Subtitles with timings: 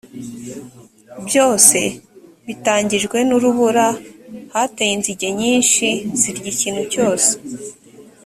[1.27, 1.79] byose
[2.45, 3.87] bitangijwe n urubura
[4.53, 5.87] hateye inzige nyinshi
[6.19, 7.29] zirya ikintu cyose